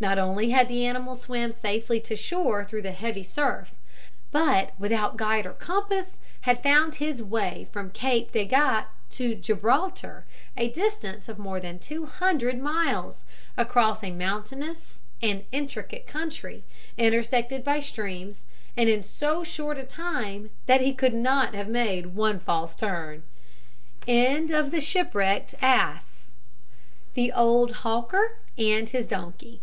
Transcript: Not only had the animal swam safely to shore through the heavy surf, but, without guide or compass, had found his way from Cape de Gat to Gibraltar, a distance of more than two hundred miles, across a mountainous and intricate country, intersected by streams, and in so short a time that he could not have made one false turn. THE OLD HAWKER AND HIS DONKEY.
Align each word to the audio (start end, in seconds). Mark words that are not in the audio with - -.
Not 0.00 0.18
only 0.18 0.50
had 0.50 0.66
the 0.66 0.84
animal 0.84 1.14
swam 1.14 1.52
safely 1.52 2.00
to 2.00 2.16
shore 2.16 2.64
through 2.64 2.82
the 2.82 2.90
heavy 2.90 3.22
surf, 3.22 3.72
but, 4.32 4.72
without 4.76 5.16
guide 5.16 5.46
or 5.46 5.52
compass, 5.52 6.18
had 6.40 6.60
found 6.60 6.96
his 6.96 7.22
way 7.22 7.68
from 7.70 7.92
Cape 7.92 8.32
de 8.32 8.44
Gat 8.44 8.88
to 9.10 9.36
Gibraltar, 9.36 10.24
a 10.56 10.70
distance 10.72 11.28
of 11.28 11.38
more 11.38 11.60
than 11.60 11.78
two 11.78 12.04
hundred 12.06 12.58
miles, 12.60 13.22
across 13.56 14.02
a 14.02 14.10
mountainous 14.10 14.98
and 15.22 15.44
intricate 15.52 16.08
country, 16.08 16.64
intersected 16.98 17.62
by 17.62 17.78
streams, 17.78 18.44
and 18.76 18.88
in 18.88 19.04
so 19.04 19.44
short 19.44 19.78
a 19.78 19.84
time 19.84 20.50
that 20.66 20.80
he 20.80 20.92
could 20.92 21.14
not 21.14 21.54
have 21.54 21.68
made 21.68 22.06
one 22.06 22.40
false 22.40 22.74
turn. 22.74 23.22
THE 24.04 24.12
OLD 27.32 27.72
HAWKER 27.76 28.34
AND 28.58 28.90
HIS 28.90 29.06
DONKEY. 29.06 29.60